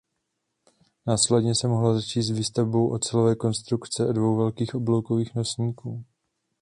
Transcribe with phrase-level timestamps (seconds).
[1.05, 6.03] Následně se mohlo začít s výstavbou ocelové konstrukce a dvou velkých obloukových nosníků.